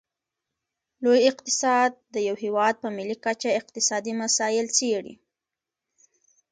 [1.03, 5.15] لوی اقتصاد د یو هیواد په ملي کچه اقتصادي مسایل څیړي